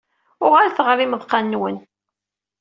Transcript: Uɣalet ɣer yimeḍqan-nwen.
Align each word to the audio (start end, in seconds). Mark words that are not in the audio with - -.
Uɣalet 0.45 0.79
ɣer 0.85 0.97
yimeḍqan-nwen. 0.99 1.77